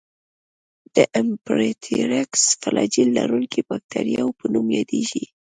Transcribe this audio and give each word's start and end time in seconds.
د 0.95 0.97
امفيټرایکس 1.19 2.43
فلاجیل 2.61 3.09
لرونکو 3.17 3.59
باکتریاوو 3.69 4.37
په 4.39 4.45
نوم 4.53 4.67
یادیږي. 4.77 5.23